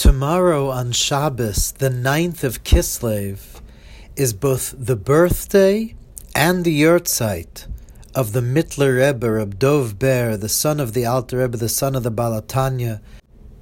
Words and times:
Tomorrow 0.00 0.70
on 0.70 0.92
Shabbos, 0.92 1.72
the 1.72 1.90
9th 1.90 2.42
of 2.42 2.64
Kislev, 2.64 3.60
is 4.16 4.32
both 4.32 4.74
the 4.78 4.96
birthday 4.96 5.94
and 6.34 6.64
the 6.64 6.80
yahrzeit 6.80 7.66
of 8.14 8.32
the 8.32 8.40
Mittler 8.40 8.96
Rebbe, 8.96 9.30
Reb 9.30 9.58
Dov 9.58 9.98
Ber, 9.98 10.38
the 10.38 10.48
son 10.48 10.80
of 10.80 10.94
the 10.94 11.04
Alter 11.04 11.40
Rebbe, 11.40 11.58
the 11.58 11.68
son 11.68 11.94
of 11.94 12.02
the 12.02 12.10
Baal 12.10 12.40
HaTanya. 12.40 13.02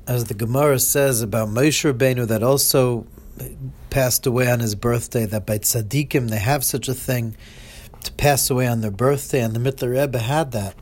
As 0.06 0.26
the 0.26 0.34
Gemara 0.34 0.78
says 0.78 1.22
about 1.22 1.48
Moshe 1.48 1.92
Rabbeinu, 1.92 2.28
that 2.28 2.44
also 2.44 3.04
passed 3.90 4.24
away 4.24 4.48
on 4.48 4.60
his 4.60 4.76
birthday, 4.76 5.26
that 5.26 5.44
by 5.44 5.58
tzaddikim 5.58 6.30
they 6.30 6.38
have 6.38 6.64
such 6.64 6.88
a 6.88 6.94
thing 6.94 7.36
to 8.04 8.12
pass 8.12 8.48
away 8.48 8.68
on 8.68 8.80
their 8.80 8.92
birthday, 8.92 9.40
and 9.40 9.56
the 9.56 9.72
Mittler 9.72 10.00
Rebbe 10.00 10.20
had 10.20 10.52
that. 10.52 10.76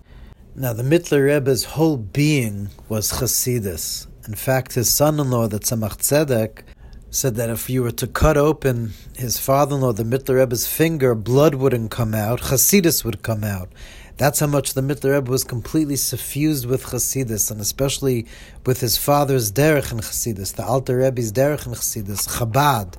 Now, 0.54 0.75
the 0.75 0.82
Mittler 0.82 1.25
Rebbe's 1.25 1.64
whole 1.64 1.96
being 1.96 2.68
was 2.91 3.11
Chasidus. 3.11 4.07
In 4.27 4.35
fact, 4.35 4.75
his 4.75 4.91
son-in-law, 4.91 5.49
the 5.49 5.61
Tzemach 5.61 5.99
Tzedek, 5.99 6.63
said 7.11 7.37
that 7.37 7.48
if 7.48 7.71
you 7.71 7.83
were 7.83 7.93
to 7.93 8.07
cut 8.07 8.37
open 8.37 8.91
his 9.17 9.39
father-in-law, 9.39 9.93
the 9.93 10.03
Mittler 10.03 10.41
Rebbe's 10.41 10.67
finger, 10.67 11.15
blood 11.15 11.55
wouldn't 11.55 11.91
come 11.91 12.15
out, 12.15 12.41
Chasidus 12.41 13.05
would 13.05 13.23
come 13.23 13.45
out. 13.45 13.70
That's 14.17 14.41
how 14.41 14.48
much 14.48 14.75
the 14.75 14.81
Mittler 14.81 15.15
Rebbe 15.15 15.31
was 15.31 15.45
completely 15.45 15.97
suffused 15.97 16.67
with 16.67 16.87
Chasidus, 16.87 17.51
and 17.51 17.61
especially 17.61 18.27
with 18.65 18.81
his 18.81 18.97
father's 18.97 19.53
derech 19.53 19.93
in 19.93 19.98
Chasidus, 19.98 20.55
the 20.55 20.65
Alter 20.65 20.98
Rebbe's 20.98 21.33
derech 21.33 21.67
in 21.67 21.73
Chasidus, 21.73 22.27
Chabad. 22.29 22.95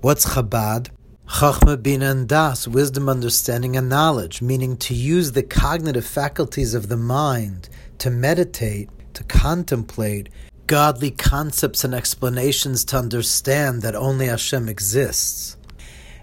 What's 0.00 0.26
Chabad? 0.34 0.88
Chachma 1.28 1.82
bin 1.82 2.02
and 2.02 2.28
das, 2.28 2.68
wisdom, 2.68 3.08
understanding, 3.08 3.76
and 3.76 3.88
knowledge, 3.88 4.40
meaning 4.42 4.76
to 4.78 4.94
use 4.94 5.32
the 5.32 5.42
cognitive 5.42 6.06
faculties 6.06 6.72
of 6.72 6.88
the 6.88 6.96
mind 6.96 7.68
to 7.98 8.10
meditate, 8.10 8.88
to 9.14 9.24
contemplate, 9.24 10.28
godly 10.66 11.10
concepts 11.10 11.84
and 11.84 11.94
explanations 11.94 12.84
to 12.86 12.98
understand 12.98 13.82
that 13.82 13.94
only 13.94 14.26
Hashem 14.26 14.68
exists. 14.68 15.56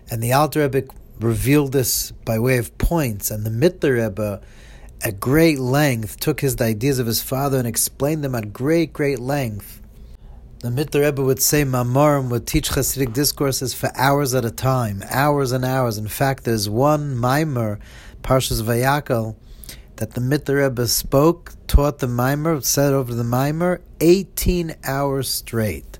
And 0.09 0.21
the 0.21 0.33
Alter 0.33 0.61
Rebbe 0.61 0.83
revealed 1.19 1.71
this 1.71 2.11
by 2.11 2.39
way 2.39 2.57
of 2.57 2.77
points, 2.77 3.31
and 3.31 3.45
the 3.45 3.49
Mittler 3.49 4.03
Rebbe, 4.03 4.41
at 5.01 5.19
great 5.19 5.59
length, 5.59 6.19
took 6.19 6.41
his 6.41 6.59
ideas 6.59 6.99
of 6.99 7.07
his 7.07 7.21
father 7.21 7.57
and 7.57 7.67
explained 7.67 8.23
them 8.23 8.35
at 8.35 8.53
great, 8.53 8.93
great 8.93 9.19
length. 9.19 9.81
The 10.59 10.69
Mittler 10.69 11.05
Rebbe 11.05 11.21
would 11.21 11.41
say 11.41 11.63
Mamorim 11.63 12.29
would 12.29 12.47
teach 12.47 12.69
Hasidic 12.69 13.11
discourses 13.13 13.73
for 13.73 13.91
hours 13.95 14.33
at 14.33 14.45
a 14.45 14.51
time, 14.51 15.03
hours 15.09 15.51
and 15.51 15.65
hours. 15.65 15.97
In 15.97 16.07
fact, 16.07 16.45
there's 16.45 16.69
one 16.69 17.15
Maimer, 17.17 17.79
Parshas 18.21 18.61
Vayakal, 18.61 19.35
that 19.97 20.11
the 20.11 20.21
Mittler 20.21 20.63
Rebbe 20.63 20.87
spoke, 20.87 21.53
taught 21.67 21.99
the 21.99 22.07
Mimer, 22.07 22.61
said 22.61 22.93
over 22.93 23.13
the 23.13 23.23
Mimer, 23.23 23.81
18 24.01 24.75
hours 24.83 25.29
straight. 25.29 25.99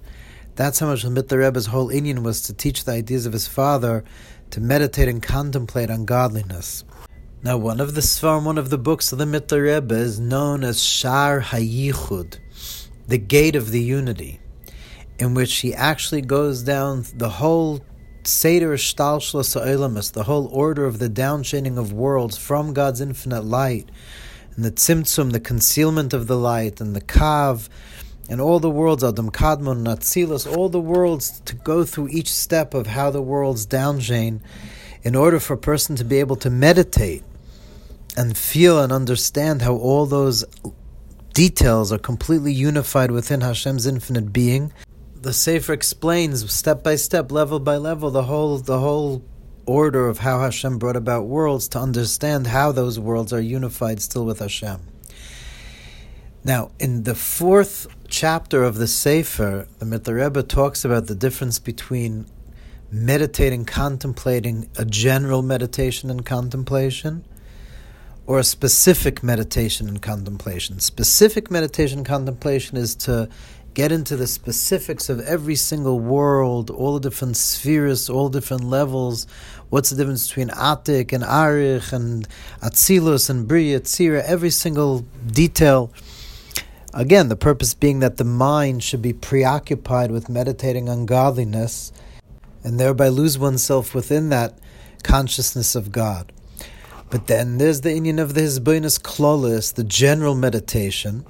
That's 0.55 0.79
how 0.79 0.87
much 0.87 1.03
the 1.03 1.09
Mittler 1.09 1.39
Rebbe's 1.39 1.67
whole 1.67 1.89
inyan 1.89 2.23
was 2.23 2.41
to 2.41 2.53
teach 2.53 2.85
the 2.85 2.91
ideas 2.91 3.25
of 3.25 3.33
his 3.33 3.47
father, 3.47 4.03
to 4.51 4.61
meditate 4.61 5.07
and 5.07 5.21
contemplate 5.21 5.89
on 5.89 6.05
godliness. 6.05 6.83
Now, 7.43 7.57
one 7.57 7.79
of 7.79 7.95
the 7.95 8.01
Sefarim, 8.01 8.45
one 8.45 8.57
of 8.57 8.69
the 8.69 8.77
books 8.77 9.11
of 9.11 9.17
the 9.17 9.25
Mittler 9.25 9.63
Rebbe 9.63 9.95
is 9.95 10.19
known 10.19 10.63
as 10.63 10.81
Shar 10.81 11.41
Hayichud, 11.41 12.39
the 13.07 13.17
Gate 13.17 13.55
of 13.55 13.71
the 13.71 13.81
Unity, 13.81 14.39
in 15.19 15.33
which 15.33 15.55
he 15.57 15.73
actually 15.73 16.21
goes 16.21 16.63
down 16.63 17.05
the 17.15 17.29
whole 17.29 17.81
Seder 18.27 18.77
Shtalshlas 18.77 19.59
Oilamus, 19.59 20.11
the 20.11 20.23
whole 20.23 20.47
order 20.47 20.85
of 20.85 20.99
the 20.99 21.09
downchaining 21.09 21.77
of 21.77 21.91
worlds 21.91 22.37
from 22.37 22.73
God's 22.73 23.01
infinite 23.01 23.43
light, 23.43 23.89
and 24.55 24.63
the 24.63 24.71
Tzimtzum, 24.71 25.31
the 25.31 25.39
concealment 25.39 26.13
of 26.13 26.27
the 26.27 26.37
light, 26.37 26.79
and 26.79 26.95
the 26.95 27.01
Kav, 27.01 27.69
and 28.29 28.39
all 28.39 28.59
the 28.59 28.69
worlds, 28.69 29.03
Adam 29.03 29.31
Kadmon, 29.31 29.83
Natsilas, 29.83 30.51
all 30.51 30.69
the 30.69 30.79
worlds 30.79 31.41
to 31.41 31.55
go 31.55 31.83
through 31.83 32.09
each 32.09 32.31
step 32.31 32.73
of 32.73 32.87
how 32.87 33.09
the 33.09 33.21
worlds 33.21 33.67
downchain 33.67 34.39
in 35.03 35.15
order 35.15 35.39
for 35.39 35.53
a 35.53 35.57
person 35.57 35.95
to 35.97 36.05
be 36.05 36.19
able 36.19 36.37
to 36.37 36.49
meditate 36.49 37.23
and 38.15 38.37
feel 38.37 38.79
and 38.79 38.91
understand 38.91 39.61
how 39.61 39.75
all 39.75 40.05
those 40.05 40.45
details 41.33 41.91
are 41.91 41.97
completely 41.97 42.53
unified 42.53 43.11
within 43.11 43.41
Hashem's 43.41 43.85
infinite 43.85 44.31
being 44.31 44.71
the 45.23 45.33
Sefer 45.33 45.71
explains 45.71 46.51
step 46.51 46.83
by 46.83 46.97
step, 46.97 47.31
level 47.31 47.59
by 47.59 47.77
level, 47.77 48.11
the 48.11 48.23
whole 48.23 48.57
the 48.57 48.79
whole 48.79 49.23
order 49.65 50.09
of 50.09 50.19
how 50.19 50.41
Hashem 50.41 50.77
brought 50.77 50.97
about 50.97 51.27
worlds 51.27 51.69
to 51.69 51.79
understand 51.79 52.47
how 52.47 52.73
those 52.73 52.99
worlds 52.99 53.31
are 53.31 53.39
unified 53.39 54.01
still 54.01 54.25
with 54.25 54.39
Hashem. 54.39 54.81
Now, 56.43 56.71
in 56.77 57.03
the 57.03 57.15
fourth 57.15 57.87
chapter 58.09 58.65
of 58.65 58.75
the 58.75 58.87
Sefer, 58.87 59.65
the 59.79 59.85
Mittler 59.85 60.21
Rebbe 60.21 60.43
talks 60.43 60.83
about 60.83 61.07
the 61.07 61.15
difference 61.15 61.57
between 61.57 62.25
meditating, 62.91 63.63
contemplating 63.63 64.69
a 64.77 64.83
general 64.83 65.41
meditation 65.41 66.09
and 66.09 66.25
contemplation, 66.25 67.23
or 68.27 68.39
a 68.39 68.43
specific 68.43 69.23
meditation 69.23 69.87
and 69.87 70.01
contemplation. 70.01 70.79
Specific 70.79 71.49
meditation 71.49 71.99
and 71.99 72.07
contemplation 72.07 72.75
is 72.75 72.93
to 72.95 73.29
get 73.73 73.91
into 73.91 74.15
the 74.15 74.27
specifics 74.27 75.09
of 75.09 75.19
every 75.21 75.55
single 75.55 75.99
world, 75.99 76.69
all 76.69 76.93
the 76.93 77.09
different 77.09 77.37
spheres, 77.37 78.09
all 78.09 78.29
different 78.29 78.63
levels. 78.63 79.25
What's 79.69 79.89
the 79.89 79.95
difference 79.95 80.27
between 80.27 80.49
Atik 80.49 81.13
and 81.13 81.23
Arich 81.23 81.91
and 81.93 82.27
Atzilus 82.61 83.29
and 83.29 83.47
Bria, 83.47 83.79
Tzira, 83.79 84.23
every 84.23 84.51
single 84.51 85.05
detail. 85.25 85.91
Again, 86.93 87.29
the 87.29 87.35
purpose 87.35 87.73
being 87.73 87.99
that 87.99 88.17
the 88.17 88.23
mind 88.23 88.83
should 88.83 89.01
be 89.01 89.13
preoccupied 89.13 90.11
with 90.11 90.29
meditating 90.29 90.89
on 90.89 91.07
godliness 91.07 91.91
and 92.63 92.79
thereby 92.79 93.07
lose 93.07 93.37
oneself 93.39 93.95
within 93.95 94.29
that 94.29 94.59
consciousness 95.03 95.75
of 95.75 95.91
God. 95.91 96.31
But 97.09 97.27
then 97.27 97.57
there's 97.57 97.81
the 97.81 97.89
Inyan 97.89 98.19
of 98.19 98.33
the 98.33 98.41
Hisbonenus 98.41 98.99
Klolis, 98.99 99.73
the 99.73 99.83
general 99.83 100.35
meditation, 100.35 101.25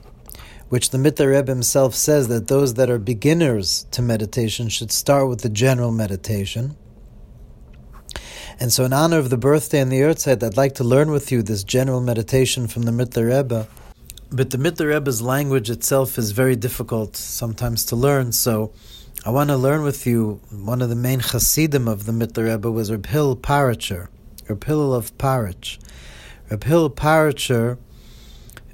which 0.74 0.90
the 0.90 0.98
Mittler 0.98 1.30
Rebbe 1.36 1.52
himself 1.52 1.94
says 1.94 2.30
that 2.30 2.48
those 2.48 2.74
that 2.74 2.90
are 2.90 2.98
beginners 2.98 3.86
to 3.92 4.02
meditation 4.02 4.70
should 4.70 4.92
start 4.92 5.30
with 5.30 5.42
the 5.42 5.50
general 5.50 5.92
meditation. 5.92 6.76
And 8.60 8.74
so, 8.74 8.84
in 8.84 8.92
honor 8.92 9.20
of 9.20 9.30
the 9.30 9.38
birthday 9.38 9.82
and 9.82 9.92
the 9.92 10.00
yahrzeit, 10.00 10.42
I'd 10.42 10.58
like 10.58 10.74
to 10.82 10.84
learn 10.84 11.12
with 11.12 11.32
you 11.32 11.44
this 11.44 11.64
general 11.64 12.02
meditation 12.02 12.68
from 12.68 12.82
the 12.82 12.92
Mittler 12.92 13.38
Rebbe. 13.38 13.68
But 14.32 14.50
the 14.50 14.58
Mittler 14.58 14.92
Rebbe's 14.92 15.22
language 15.22 15.70
itself 15.70 16.18
is 16.18 16.32
very 16.32 16.56
difficult 16.56 17.18
sometimes 17.18 17.86
to 17.86 17.96
learn, 17.96 18.32
so 18.32 18.74
I 19.24 19.30
want 19.30 19.52
to 19.52 19.58
learn 19.58 19.84
with 19.84 20.08
you. 20.08 20.42
One 20.50 20.82
of 20.82 20.90
the 20.90 20.96
main 20.96 21.20
Hasidim 21.20 21.88
of 21.88 22.08
the 22.08 22.14
Mittler 22.14 22.52
Rebbe 22.52 22.72
was 22.72 22.90
Reb 22.90 23.06
Hillel 23.06 23.38
Paritcher, 23.38 24.08
Reb 24.50 24.64
Hillel 24.64 24.96
of 24.96 25.16
Paritch. 25.20 25.78
Reb 26.50 26.64
Hillel 26.64 26.90
Paritcher 26.90 27.78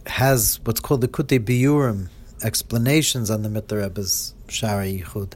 has 0.09 0.59
what's 0.64 0.80
called 0.80 1.02
the 1.02 1.08
Kute 1.08 1.40
Biurim, 1.40 2.09
explanations 2.44 3.30
on 3.30 3.44
the 3.44 3.50
Mittler 3.50 3.84
Rebbe's 3.84 4.34
Shari 4.47 5.02
Yichud. 5.02 5.34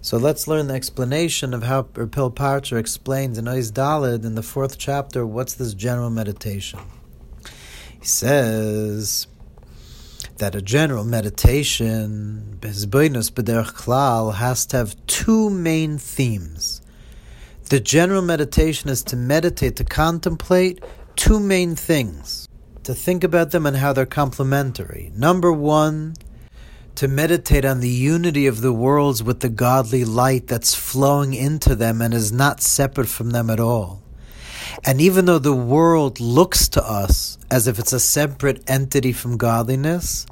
So 0.00 0.16
let's 0.16 0.48
learn 0.48 0.66
the 0.66 0.74
explanation 0.74 1.54
of 1.54 1.62
how 1.62 1.86
Reb 1.94 2.14
Hillel 2.14 2.32
Paritcher 2.32 2.78
explains 2.78 3.38
in 3.38 3.44
Ois 3.44 3.70
Dalid 3.70 4.24
in 4.24 4.34
the 4.34 4.42
fourth 4.42 4.78
chapter 4.78 5.26
what's 5.26 5.54
this 5.54 5.74
general 5.74 6.10
meditation. 6.10 6.80
He 8.00 8.06
says 8.06 9.26
that 10.38 10.54
a 10.54 10.62
general 10.62 11.04
meditation, 11.04 12.58
Bezboinus 12.60 13.30
Bederch 13.30 13.74
Klal, 13.74 14.34
has 14.34 14.66
to 14.66 14.78
have 14.78 14.96
two 15.06 15.50
main 15.50 15.98
themes. 15.98 16.82
The 17.68 17.78
general 17.78 18.22
meditation 18.22 18.90
is 18.90 19.04
to 19.04 19.16
meditate, 19.16 19.76
to 19.76 19.84
contemplate 19.84 20.82
two 21.14 21.38
main 21.38 21.76
things 21.76 22.48
to 22.84 22.94
think 22.94 23.22
about 23.24 23.50
them 23.50 23.66
and 23.66 23.76
how 23.76 23.92
they're 23.92 24.06
complementary. 24.06 25.12
Number 25.14 25.52
one, 25.52 26.14
to 26.96 27.08
meditate 27.08 27.64
on 27.64 27.80
the 27.80 27.88
unity 27.88 28.46
of 28.46 28.60
the 28.60 28.72
worlds 28.72 29.22
with 29.22 29.40
the 29.40 29.48
godly 29.48 30.04
light 30.04 30.46
that's 30.46 30.74
flowing 30.74 31.32
into 31.32 31.74
them 31.74 32.02
and 32.02 32.12
is 32.12 32.32
not 32.32 32.60
separate 32.60 33.08
from 33.08 33.30
them 33.30 33.48
at 33.48 33.60
all. 33.60 34.02
And 34.84 35.00
even 35.00 35.26
though 35.26 35.38
the 35.38 35.54
world 35.54 36.20
looks 36.20 36.68
to 36.70 36.82
us 36.84 37.38
as 37.50 37.66
if 37.66 37.78
it's 37.78 37.92
a 37.92 38.00
separate 38.00 38.62
entity 38.68 39.12
from 39.12 39.36
godliness, 39.36 40.26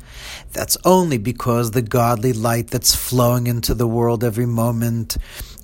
that's 0.53 0.77
only 0.85 1.19
because 1.19 1.71
the 1.71 1.83
godly 1.83 2.33
light 2.33 2.69
that's 2.69 2.95
flowing 2.95 3.47
into 3.47 3.75
the 3.75 3.87
world 3.87 4.25
every 4.25 4.47
moment 4.47 5.17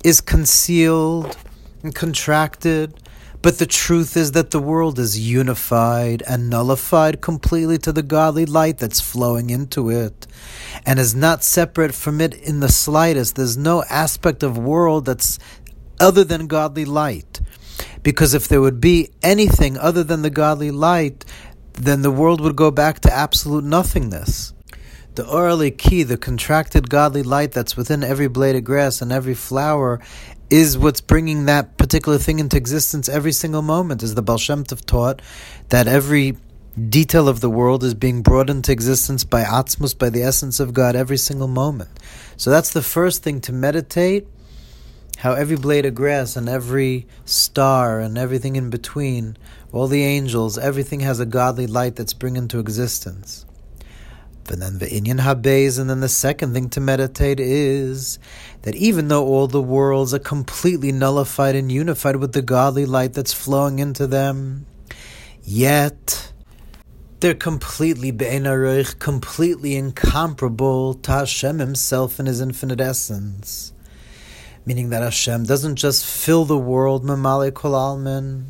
is 0.03 0.21
concealed 0.21 1.37
and 1.83 1.93
contracted 1.93 2.93
but 3.41 3.59
the 3.59 3.65
truth 3.65 4.17
is 4.17 4.31
that 4.31 4.51
the 4.51 4.59
world 4.59 4.97
is 4.99 5.19
unified 5.19 6.23
and 6.27 6.49
nullified 6.49 7.21
completely 7.21 7.77
to 7.79 7.91
the 7.91 8.03
godly 8.03 8.45
light 8.45 8.79
that's 8.79 8.99
flowing 8.99 9.49
into 9.49 9.89
it 9.89 10.27
and 10.85 10.99
is 10.99 11.15
not 11.15 11.43
separate 11.43 11.93
from 11.93 12.19
it 12.19 12.33
in 12.33 12.59
the 12.59 12.69
slightest. 12.69 13.35
There's 13.35 13.57
no 13.57 13.83
aspect 13.89 14.43
of 14.43 14.57
world 14.57 15.05
that's 15.05 15.37
other 15.99 16.23
than 16.23 16.47
godly 16.47 16.85
light. 16.85 17.41
Because 18.03 18.33
if 18.33 18.47
there 18.47 18.61
would 18.61 18.81
be 18.81 19.09
anything 19.21 19.77
other 19.77 20.03
than 20.03 20.21
the 20.21 20.29
godly 20.29 20.71
light, 20.71 21.25
then 21.73 22.01
the 22.01 22.11
world 22.11 22.41
would 22.41 22.55
go 22.55 22.71
back 22.71 22.99
to 23.01 23.13
absolute 23.13 23.63
nothingness. 23.63 24.53
The 25.15 25.27
Or 25.27 25.49
Elokei, 25.49 26.07
the 26.07 26.17
contracted 26.17 26.89
godly 26.89 27.23
light 27.23 27.51
that's 27.51 27.75
within 27.75 28.03
every 28.03 28.27
blade 28.27 28.55
of 28.55 28.63
grass 28.63 29.01
and 29.01 29.11
every 29.11 29.33
flower, 29.33 29.99
is 30.49 30.77
what's 30.77 31.01
bringing 31.01 31.45
that 31.45 31.77
particular 31.77 32.17
thing 32.17 32.39
into 32.39 32.57
existence 32.57 33.09
every 33.09 33.31
single 33.31 33.61
moment. 33.61 34.03
As 34.03 34.15
the 34.15 34.21
Baal 34.21 34.37
Shem 34.37 34.63
Tov 34.63 34.85
taught, 34.85 35.21
that 35.69 35.87
every 35.87 36.37
detail 36.89 37.27
of 37.27 37.41
the 37.41 37.49
world 37.49 37.83
is 37.83 37.93
being 37.93 38.21
brought 38.21 38.49
into 38.49 38.71
existence 38.71 39.23
by 39.23 39.43
Atzmus, 39.43 39.97
by 39.97 40.09
the 40.09 40.23
essence 40.23 40.59
of 40.59 40.73
God, 40.73 40.95
every 40.95 41.17
single 41.17 41.47
moment. 41.47 41.89
So 42.37 42.49
that's 42.49 42.71
the 42.71 42.83
first 42.83 43.23
thing 43.23 43.41
to 43.41 43.51
meditate. 43.51 44.27
How 45.17 45.33
every 45.33 45.57
blade 45.57 45.87
of 45.87 45.95
grass 45.95 46.35
and 46.35 46.47
every 46.47 47.07
star 47.25 47.99
and 47.99 48.19
everything 48.19 48.55
in 48.55 48.69
between, 48.69 49.35
all 49.71 49.87
the 49.87 50.03
angels, 50.03 50.59
everything 50.59 50.99
has 50.99 51.19
a 51.19 51.25
godly 51.25 51.65
light 51.65 51.95
that's 51.95 52.13
bringing 52.13 52.47
to 52.49 52.59
existence. 52.59 53.46
And 54.51 54.61
then 54.61 54.79
the 54.79 54.87
Inyan 54.87 55.19
Habez, 55.19 55.79
and 55.79 55.89
then 55.89 55.99
the 55.99 56.09
second 56.09 56.53
thing 56.53 56.69
to 56.69 56.79
meditate 56.79 57.39
is 57.39 58.19
that 58.63 58.75
even 58.75 59.07
though 59.07 59.25
all 59.25 59.47
the 59.47 59.61
worlds 59.61 60.13
are 60.13 60.19
completely 60.19 60.91
nullified 60.91 61.55
and 61.55 61.71
unified 61.71 62.17
with 62.17 62.33
the 62.33 62.41
godly 62.41 62.85
light 62.85 63.13
that's 63.13 63.33
flowing 63.33 63.79
into 63.79 64.07
them, 64.07 64.65
yet 65.43 66.31
they're 67.19 67.33
completely 67.33 68.11
be'enaroich, 68.11 68.99
completely 68.99 69.75
incomparable 69.75 70.93
to 70.93 71.11
Hashem 71.11 71.59
Himself 71.59 72.19
and 72.19 72.27
His 72.27 72.41
infinite 72.41 72.79
essence. 72.79 73.73
Meaning 74.65 74.89
that 74.89 75.01
Hashem 75.01 75.45
doesn't 75.45 75.77
just 75.77 76.05
fill 76.05 76.45
the 76.45 76.57
world, 76.57 77.03
Mamale 77.05 77.53
Kol. 77.53 78.43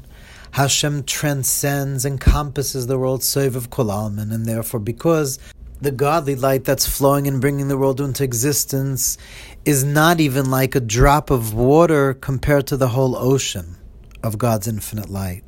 Hashem 0.51 1.03
transcends, 1.03 2.03
encompasses 2.05 2.87
the 2.87 2.97
world, 2.97 3.21
Sovev 3.21 3.69
Kol 3.69 3.91
and 3.91 4.45
therefore, 4.45 4.79
because 4.79 5.37
the 5.79 5.91
godly 5.91 6.35
light 6.35 6.63
that's 6.63 6.87
flowing 6.87 7.27
and 7.27 7.39
bringing 7.39 7.67
the 7.67 7.77
world 7.77 8.01
into 8.01 8.23
existence 8.23 9.17
is 9.65 9.83
not 9.83 10.19
even 10.19 10.49
like 10.49 10.75
a 10.75 10.79
drop 10.79 11.29
of 11.29 11.53
water 11.53 12.13
compared 12.15 12.67
to 12.67 12.77
the 12.77 12.89
whole 12.89 13.15
ocean 13.15 13.75
of 14.23 14.37
God's 14.37 14.67
infinite 14.67 15.09
light. 15.09 15.43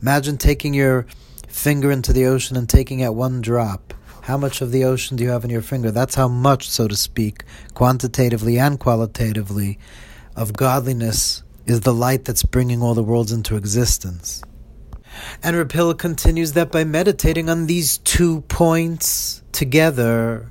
Imagine 0.00 0.38
taking 0.38 0.74
your 0.74 1.06
finger 1.48 1.90
into 1.90 2.12
the 2.12 2.26
ocean 2.26 2.56
and 2.56 2.68
taking 2.68 3.02
out 3.02 3.14
one 3.14 3.40
drop. 3.40 3.94
How 4.22 4.36
much 4.36 4.60
of 4.60 4.70
the 4.70 4.84
ocean 4.84 5.16
do 5.16 5.24
you 5.24 5.30
have 5.30 5.44
in 5.44 5.50
your 5.50 5.62
finger? 5.62 5.90
That's 5.90 6.14
how 6.14 6.28
much, 6.28 6.68
so 6.70 6.88
to 6.88 6.96
speak, 6.96 7.44
quantitatively 7.74 8.58
and 8.58 8.78
qualitatively, 8.78 9.78
of 10.36 10.52
godliness 10.52 11.42
is 11.66 11.80
the 11.80 11.94
light 11.94 12.24
that's 12.24 12.42
bringing 12.42 12.82
all 12.82 12.94
the 12.94 13.02
worlds 13.02 13.32
into 13.32 13.56
existence. 13.56 14.42
And 15.42 15.56
Rapil 15.56 15.94
continues 15.98 16.52
that 16.52 16.72
by 16.72 16.84
meditating 16.84 17.48
on 17.48 17.66
these 17.66 17.98
two 17.98 18.42
points 18.42 19.42
together, 19.52 20.50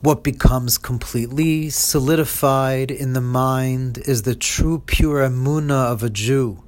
what 0.00 0.22
becomes 0.22 0.78
completely 0.78 1.68
solidified 1.68 2.90
in 2.90 3.12
the 3.12 3.20
mind 3.20 3.98
is 4.06 4.22
the 4.22 4.34
true 4.34 4.82
pure 4.86 5.28
emuna 5.28 5.92
of 5.92 6.02
a 6.02 6.08
Jew, 6.08 6.62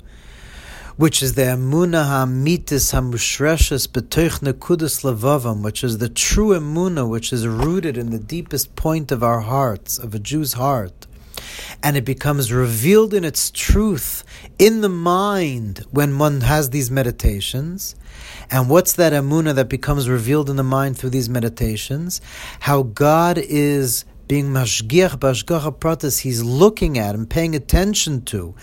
which 0.97 1.23
is 1.23 1.35
the 1.35 1.43
emuna 1.43 2.05
hamitis 2.05 2.93
hamushreshes 2.93 3.88
betoich 3.88 4.41
nekudus 4.41 5.03
levavam, 5.03 5.62
which 5.62 5.82
is 5.82 5.99
the 5.99 6.11
true 6.11 6.49
emuna, 6.49 7.08
which 7.08 7.32
is 7.32 7.47
rooted 7.47 7.97
in 7.97 8.11
the 8.11 8.19
deepest 8.19 8.76
point 8.76 9.11
of 9.11 9.23
our 9.23 9.41
hearts, 9.41 9.99
of 9.99 10.15
a 10.15 10.19
Jew's 10.19 10.53
heart 10.53 11.06
and 11.82 11.96
it 11.96 12.05
becomes 12.05 12.52
revealed 12.52 13.12
in 13.12 13.25
its 13.25 13.50
truth 13.50 14.25
in 14.58 14.81
the 14.81 14.88
mind 14.88 15.84
when 15.90 16.19
one 16.19 16.43
has 16.43 16.70
these 16.70 16.90
meditations. 16.90 17.96
And 18.50 18.70
what's 18.70 18.93
that 18.94 19.12
emuna 19.12 19.55
that 19.55 19.69
becomes 19.69 20.08
revealed 20.08 20.49
in 20.49 20.56
the 20.56 20.62
mind 20.62 20.96
through 20.96 21.11
these 21.11 21.29
meditations? 21.29 22.20
How 22.61 22.82
God 22.82 23.38
is 23.38 24.05
being 24.29 24.46
mashgiach 24.46 25.17
bashgacha 25.19 25.79
pratis, 25.79 26.20
he's 26.20 26.43
looking 26.43 26.99
at 26.99 27.14
and 27.14 27.29
paying 27.29 27.55
attention 27.55 28.25
to 28.26 28.55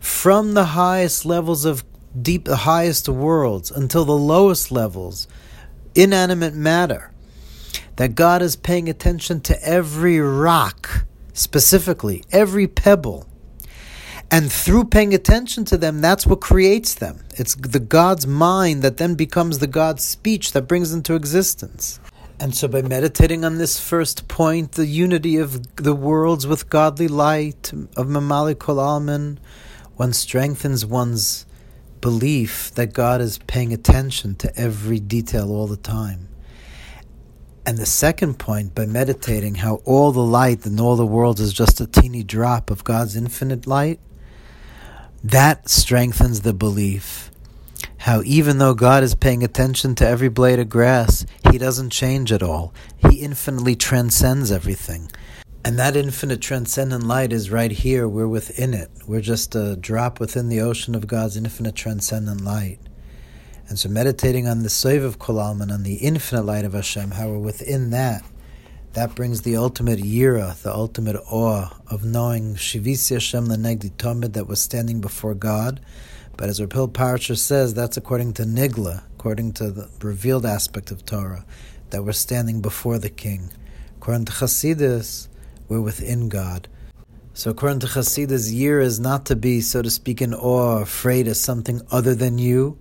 from 0.00 0.54
the 0.54 0.64
highest 0.64 1.26
levels 1.26 1.64
of 1.64 1.84
deep, 2.22 2.44
the 2.44 2.56
highest 2.56 3.08
worlds 3.08 3.70
until 3.70 4.04
the 4.04 4.16
lowest 4.16 4.70
levels, 4.70 5.28
inanimate 5.94 6.54
matter. 6.54 7.10
That 7.96 8.14
God 8.14 8.40
is 8.40 8.56
paying 8.56 8.88
attention 8.88 9.40
to 9.42 9.62
every 9.62 10.20
rock 10.20 11.04
specifically, 11.40 12.24
every 12.30 12.66
pebble. 12.66 13.26
And 14.30 14.52
through 14.52 14.84
paying 14.84 15.12
attention 15.12 15.64
to 15.66 15.76
them, 15.76 16.00
that's 16.00 16.26
what 16.26 16.40
creates 16.40 16.94
them. 16.94 17.24
It's 17.36 17.56
the 17.56 17.80
God's 17.80 18.26
mind 18.26 18.82
that 18.82 18.98
then 18.98 19.16
becomes 19.16 19.58
the 19.58 19.66
God's 19.66 20.04
speech 20.04 20.52
that 20.52 20.68
brings 20.68 20.92
into 20.92 21.14
existence. 21.14 21.98
And 22.38 22.54
so, 22.54 22.68
by 22.68 22.80
meditating 22.80 23.44
on 23.44 23.58
this 23.58 23.80
first 23.80 24.28
point, 24.28 24.72
the 24.72 24.86
unity 24.86 25.36
of 25.36 25.76
the 25.76 25.94
worlds 25.94 26.46
with 26.46 26.70
godly 26.70 27.08
light, 27.08 27.72
of 27.96 28.06
Mamali 28.06 28.58
Kol 28.58 28.80
Alman, 28.80 29.40
one 29.96 30.12
strengthens 30.12 30.86
one's 30.86 31.44
belief 32.00 32.70
that 32.76 32.94
God 32.94 33.20
is 33.20 33.38
paying 33.46 33.74
attention 33.74 34.36
to 34.36 34.56
every 34.58 35.00
detail 35.00 35.50
all 35.52 35.66
the 35.66 35.76
time. 35.76 36.29
And 37.70 37.78
the 37.78 37.86
second 37.86 38.40
point, 38.40 38.74
by 38.74 38.84
meditating 38.84 39.54
how 39.54 39.76
all 39.84 40.10
the 40.10 40.24
light 40.24 40.66
in 40.66 40.80
all 40.80 40.96
the 40.96 41.06
world 41.06 41.38
is 41.38 41.52
just 41.52 41.80
a 41.80 41.86
teeny 41.86 42.24
drop 42.24 42.68
of 42.68 42.82
God's 42.82 43.14
infinite 43.14 43.64
light, 43.64 44.00
that 45.22 45.68
strengthens 45.68 46.40
the 46.40 46.52
belief. 46.52 47.30
How 47.98 48.22
even 48.24 48.58
though 48.58 48.74
God 48.74 49.04
is 49.04 49.14
paying 49.14 49.44
attention 49.44 49.94
to 49.94 50.04
every 50.04 50.28
blade 50.28 50.58
of 50.58 50.68
grass, 50.68 51.24
He 51.52 51.58
doesn't 51.58 51.90
change 51.90 52.32
at 52.32 52.42
all. 52.42 52.74
He 53.08 53.20
infinitely 53.20 53.76
transcends 53.76 54.50
everything. 54.50 55.08
And 55.64 55.78
that 55.78 55.94
infinite 55.94 56.40
transcendent 56.40 57.04
light 57.04 57.32
is 57.32 57.52
right 57.52 57.70
here. 57.70 58.08
We're 58.08 58.26
within 58.26 58.74
it. 58.74 58.90
We're 59.06 59.20
just 59.20 59.54
a 59.54 59.76
drop 59.76 60.18
within 60.18 60.48
the 60.48 60.60
ocean 60.60 60.96
of 60.96 61.06
God's 61.06 61.36
infinite 61.36 61.76
transcendent 61.76 62.40
light. 62.40 62.80
And 63.70 63.78
so 63.78 63.88
meditating 63.88 64.48
on 64.48 64.64
the 64.64 64.68
Soiv 64.68 65.04
of 65.04 65.20
Kolalman, 65.20 65.72
on 65.72 65.84
the 65.84 65.94
infinite 65.94 66.42
light 66.42 66.64
of 66.64 66.72
Hashem, 66.72 67.12
how 67.12 67.28
we're 67.28 67.38
within 67.38 67.90
that, 67.90 68.24
that 68.94 69.14
brings 69.14 69.42
the 69.42 69.56
ultimate 69.56 70.00
yira, 70.00 70.60
the 70.60 70.74
ultimate 70.74 71.14
awe 71.30 71.70
of 71.86 72.04
knowing 72.04 72.56
Shivisi 72.56 73.12
Hashem 73.12 73.46
Lenegdi 73.46 73.92
Tomid 73.92 74.32
that 74.32 74.48
was 74.48 74.60
standing 74.60 75.00
before 75.00 75.36
God. 75.36 75.78
But 76.36 76.48
as 76.48 76.60
Reb 76.60 76.72
Hillel 76.72 76.88
Paritcher 76.88 77.38
says, 77.38 77.72
that's 77.72 77.96
according 77.96 78.32
to 78.34 78.42
Nigla, 78.42 79.04
according 79.14 79.52
to 79.52 79.70
the 79.70 79.88
revealed 80.02 80.44
aspect 80.44 80.90
of 80.90 81.06
Torah, 81.06 81.44
that 81.90 82.02
we're 82.02 82.10
standing 82.10 82.60
before 82.60 82.98
the 82.98 83.08
King. 83.08 83.52
According 83.98 84.24
to 84.24 84.32
Chasidus, 84.32 85.28
we're 85.68 85.80
within 85.80 86.28
God. 86.28 86.66
So 87.34 87.52
according 87.52 87.78
to 87.80 87.86
Chasidus, 87.86 88.52
yira 88.52 88.82
is 88.82 88.98
not 88.98 89.26
to 89.26 89.36
be, 89.36 89.60
so 89.60 89.80
to 89.80 89.90
speak, 89.90 90.20
in 90.20 90.34
awe, 90.34 90.80
afraid 90.80 91.28
of 91.28 91.36
something 91.36 91.80
other 91.92 92.16
than 92.16 92.36
you, 92.36 92.76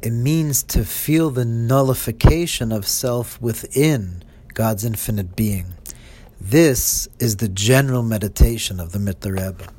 it 0.00 0.12
means 0.12 0.62
to 0.62 0.84
feel 0.84 1.30
the 1.30 1.44
nullification 1.44 2.72
of 2.72 2.86
self 2.86 3.40
within 3.40 4.22
God's 4.54 4.84
infinite 4.84 5.34
being. 5.34 5.74
This 6.40 7.08
is 7.18 7.36
the 7.36 7.48
general 7.48 8.02
meditation 8.02 8.78
of 8.78 8.92
the 8.92 8.98
Mittler 8.98 9.32
Rebbe. 9.32 9.72